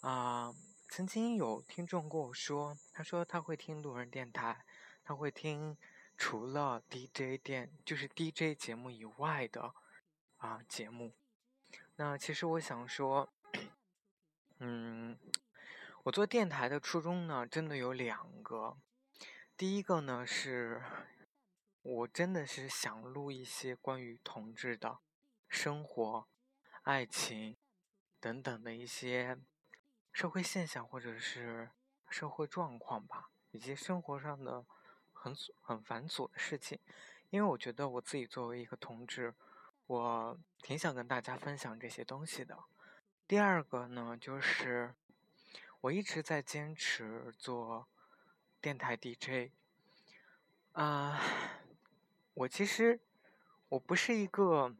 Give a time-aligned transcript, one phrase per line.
[0.00, 0.54] 啊，
[0.88, 4.64] 曾经有听众跟我说，他说他会听路人电台，
[5.02, 5.76] 他会听
[6.16, 9.74] 除了 DJ 电就是 DJ 节目以外的
[10.36, 11.14] 啊节目。
[11.96, 13.32] 那其实我想说，
[14.60, 15.18] 嗯，
[16.04, 18.78] 我做电台的初衷呢，真的有两个。
[19.56, 20.80] 第一个呢，是
[21.82, 25.00] 我真的是想录一些关于同志的
[25.48, 26.28] 生活、
[26.82, 27.56] 爱情
[28.20, 29.36] 等等的一些。
[30.18, 31.70] 社会现象或者是
[32.10, 34.64] 社会状况吧，以及生活上的
[35.12, 36.76] 很很繁琐的事情，
[37.30, 39.32] 因为我觉得我自己作为一个同志，
[39.86, 42.58] 我挺想跟大家分享这些东西的。
[43.28, 44.92] 第二个呢，就是
[45.82, 47.86] 我一直在坚持做
[48.60, 49.52] 电台 DJ。
[50.72, 51.22] 啊，
[52.34, 52.98] 我其实
[53.68, 54.74] 我不是一个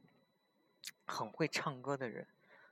[1.06, 2.26] 很会唱歌的人。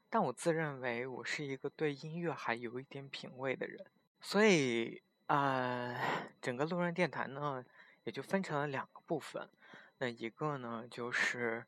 [0.08, 3.84] 但我自认为我是一个对音乐还有一点品味的人，
[4.20, 6.00] 所以啊，
[6.40, 7.64] 整个路人电台呢
[8.04, 9.48] 也就分成了两个部分。
[9.98, 11.66] 那一个呢就是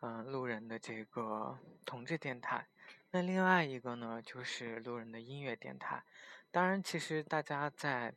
[0.00, 2.66] 嗯路人的这个同志电台，
[3.12, 6.02] 那另外一个呢就是路人的音乐电台。
[6.50, 8.12] 当然，其实大家在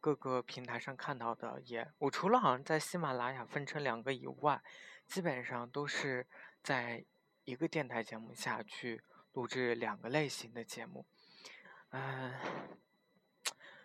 [0.00, 4.62] 各个平台上看到的，也我除了好像在喜马拉雅分成两个以外，
[5.06, 6.24] 基本上都是
[6.62, 7.04] 在。
[7.46, 9.00] 一个电台节目下去
[9.32, 11.06] 录制两个类型的节目，
[11.90, 12.34] 嗯，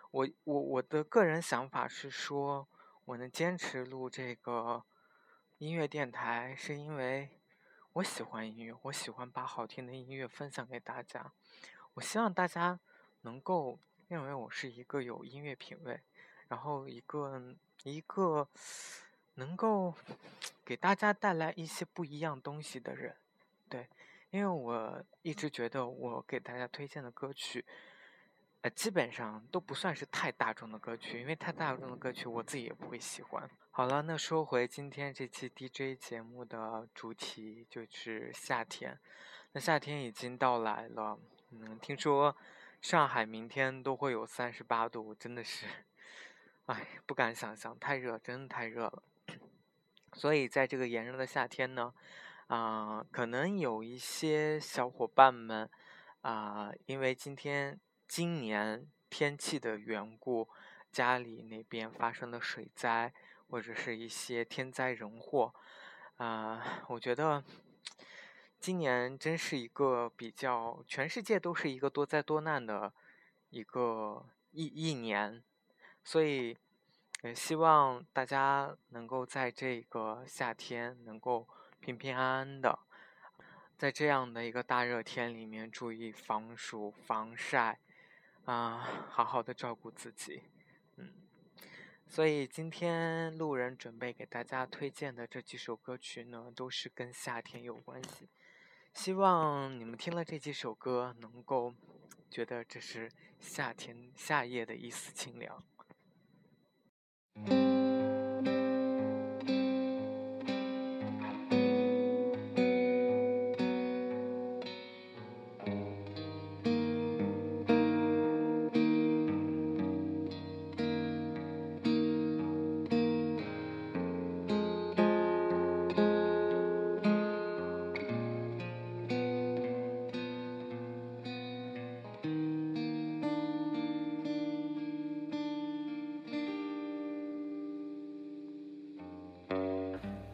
[0.10, 2.68] 我我我的个人想法是说，
[3.06, 4.84] 我能坚持录这个
[5.60, 7.30] 音乐电台，是因为
[7.94, 11.32] 我喜欢音乐，我喜欢把好听的音乐分享给大家。
[11.94, 12.80] 我希望大家
[13.22, 16.02] 能够认为我是一个有音乐品味，
[16.48, 18.50] 然后一个一个
[19.36, 19.94] 能够
[20.66, 23.18] 给大家带来一些不一样东西的人。
[23.72, 23.88] 对，
[24.32, 27.66] 因为我一直觉得我给大家推荐的歌曲，
[28.64, 33.50] 呃，基本上都不算是太大众的歌曲，因为太大众的歌曲我自己也不会喜欢。
[33.70, 39.00] 好了，那说回今天这期 DJ 节目的主题，就是夏天。
[39.54, 41.18] 那夏天已经到来了，
[41.52, 42.36] 嗯，听说
[42.82, 45.66] 上海明天都会有三十八度，真的是，
[46.66, 49.04] 哎，不敢想象，太热，真的太热了。
[50.12, 51.94] 所以在这个炎热的夏天呢。
[52.52, 55.70] 啊，可能有一些小伙伴们
[56.20, 57.80] 啊，因为今天
[58.10, 60.50] 今年天气的缘故，
[60.92, 63.14] 家里那边发生了水灾
[63.50, 65.54] 或者是一些天灾人祸，
[66.18, 67.42] 啊，我觉得
[68.60, 72.92] 今年真是一个比较，全世界都是一个多灾多难的
[73.50, 75.42] 一个一一年，
[76.04, 76.58] 所以
[77.24, 81.48] 也希望大家能够在这个夏天能够。
[81.82, 82.78] 平平安安的，
[83.76, 87.80] 在这样的一个大热天里面，注意防暑防晒，
[88.46, 90.44] 啊，好好的照顾自己，
[90.98, 91.12] 嗯。
[92.08, 98.30] 所以今天路人准备给大家推荐的这几首歌曲呢，都是跟夏天有关系。
[98.94, 101.74] 希望你们听了这几首歌，能够
[102.30, 103.10] 觉得这是
[103.40, 105.64] 夏天夏夜的一丝清凉。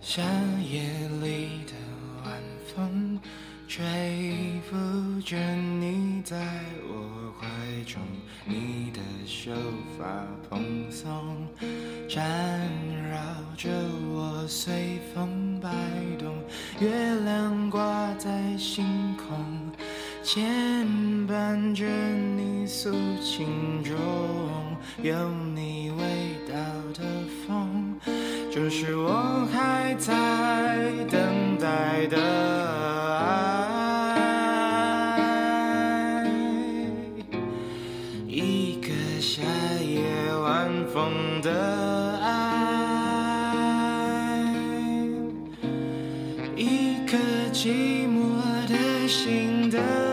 [0.09, 0.23] 夏
[0.63, 0.79] 夜
[1.21, 1.73] 里的
[2.23, 2.41] 晚
[2.73, 3.19] 风，
[3.67, 3.83] 吹
[4.69, 6.37] 拂着你在
[6.87, 7.45] 我怀
[7.83, 8.01] 中，
[8.45, 9.51] 你的秀
[9.99, 11.45] 发蓬松，
[12.07, 12.21] 缠
[13.11, 13.19] 绕
[13.57, 13.69] 着
[14.13, 15.69] 我随风摆
[16.17, 16.33] 动。
[16.79, 16.89] 月
[17.25, 18.85] 亮挂在星
[19.17, 19.45] 空，
[20.23, 20.55] 牵
[21.27, 23.93] 绊着你诉情衷，
[25.03, 26.01] 有你味
[26.47, 26.55] 道
[26.93, 27.03] 的
[27.45, 27.66] 风，
[28.69, 30.11] 是我还在
[31.09, 32.17] 等待的
[33.17, 33.77] 爱。
[38.27, 38.89] 一个
[39.21, 39.41] 夏
[39.81, 40.01] 夜
[40.43, 42.27] 晚风的爱
[46.57, 47.17] 一颗
[47.53, 48.19] 寂寞
[48.67, 50.06] 的心的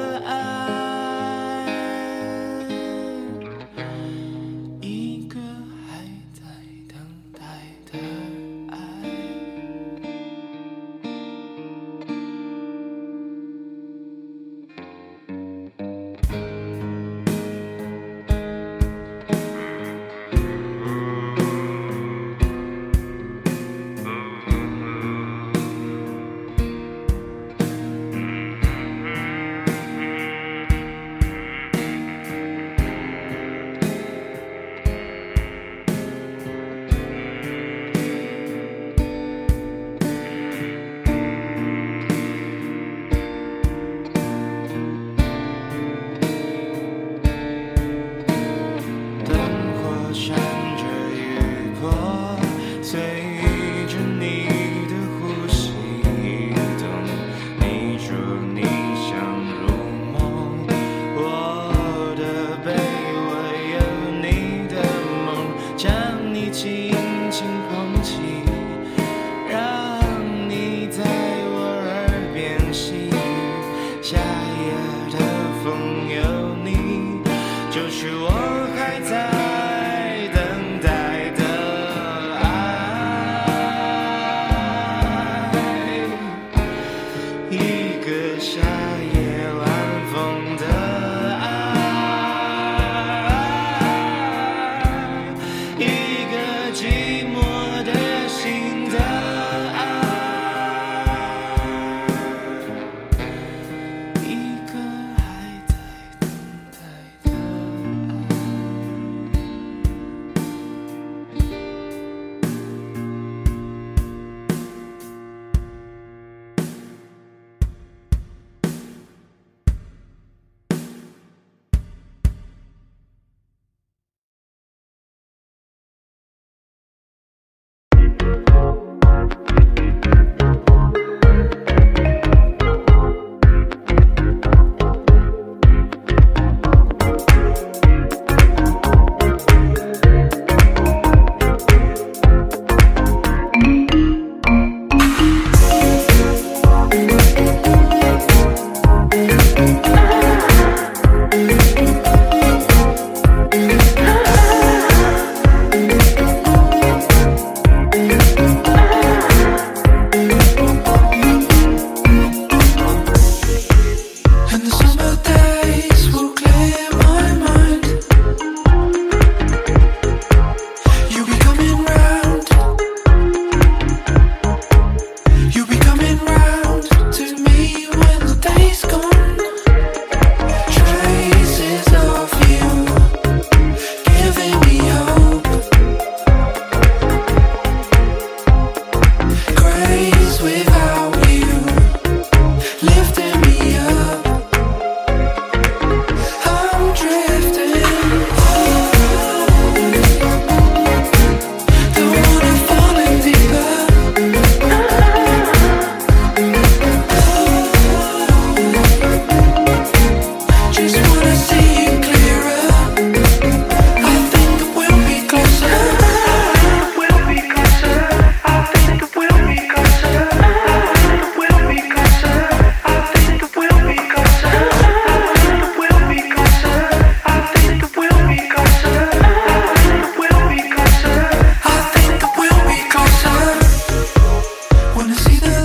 [235.14, 235.63] 心。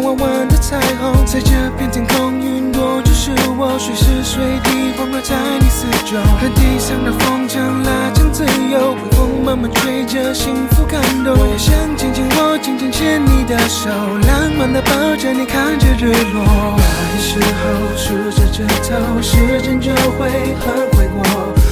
[0.00, 6.18] 弯弯的彩虹，在这片天空，云朵就是我，随时随地环绕在你四周。
[6.40, 11.34] 和地上的风筝拉长自由，微风慢慢吹着，幸福感动。
[11.36, 16.76] 我也想紧紧握，紧紧牵你的手，浪漫的抱着你，看着日落。
[16.76, 20.28] 来时候数着指头，时间就会
[20.60, 21.63] 很快过。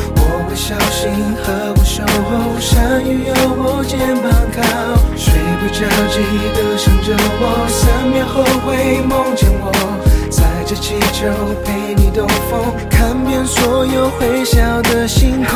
[0.55, 1.11] 小心
[1.43, 4.63] 呵护守候，下雨有我肩膀靠，
[5.17, 5.81] 睡不着
[6.13, 6.15] 记
[6.55, 9.73] 得想着我，三秒后会梦见我，
[10.31, 11.27] 载着气球
[11.65, 15.53] 陪你兜风，看遍所有会笑的星空。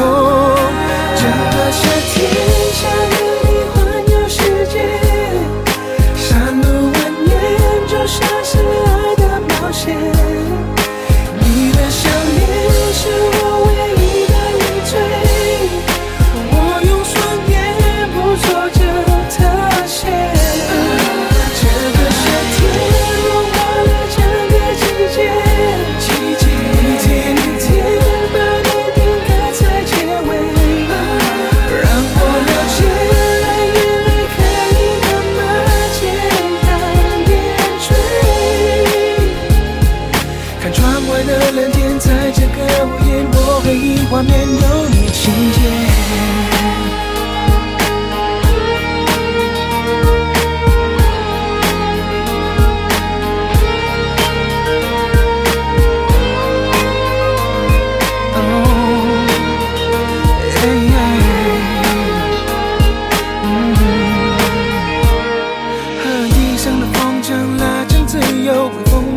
[1.15, 2.15] 整个夏天
[2.73, 2.81] 想
[3.13, 3.77] 和你环
[4.11, 4.75] 游世界，
[6.17, 6.97] 山路蜿
[7.29, 7.31] 蜒
[7.87, 9.95] 就像是爱的冒险。
[11.39, 12.39] 你的笑脸
[12.93, 13.01] 是
[13.39, 13.56] 我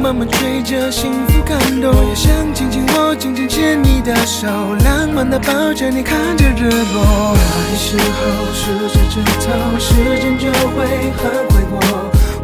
[0.10, 1.94] 慢慢吹着，幸福感动。
[1.94, 4.48] 我也想紧紧握，紧紧牵你的手，
[4.84, 7.38] 浪漫的抱着你，看着日落。
[7.38, 11.78] 来时候数着指头，时间就会很快过。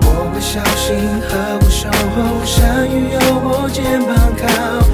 [0.05, 0.93] 我会小心
[1.25, 4.45] 呵护守候，山雨有我肩膀靠，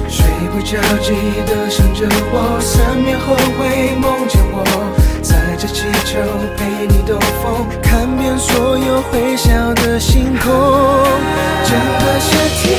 [0.08, 1.12] 睡不着记
[1.44, 5.01] 得想着我，三秒后会梦见我。
[5.22, 6.18] 载着气球
[6.56, 10.52] 陪你兜风，看遍所有会笑的星空。
[11.64, 12.28] 整个夏
[12.60, 12.70] 天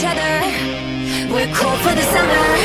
[0.00, 0.40] each other.
[1.32, 2.60] We're cool for the summer.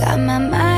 [0.00, 0.69] Got my mind